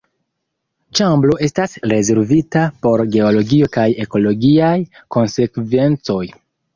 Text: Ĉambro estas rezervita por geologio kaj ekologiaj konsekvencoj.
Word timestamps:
Ĉambro 0.99 1.33
estas 1.47 1.75
rezervita 1.91 2.63
por 2.85 3.03
geologio 3.15 3.67
kaj 3.77 3.83
ekologiaj 4.05 4.73
konsekvencoj. 5.17 6.23